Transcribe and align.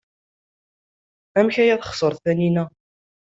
Amek 1.39 1.55
ay 1.57 1.71
texṣer 1.81 2.13
Taninna? 2.23 2.65